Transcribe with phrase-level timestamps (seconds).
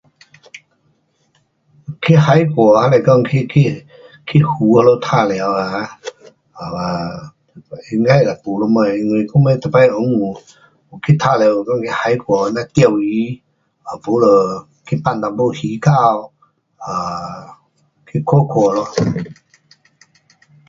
[2.01, 3.85] 去海外还是讲去，去，
[4.25, 5.51] 去湖那边玩耍
[6.59, 6.75] 啊，um
[7.93, 10.41] 应该是没什么，因为我们每次温故，
[11.05, 13.35] 去玩耍，我们去海外那里钓鱼，
[13.85, 15.89] 要不就去放一点鱼钩
[16.83, 17.47] ，um
[18.11, 18.87] 去看看咯。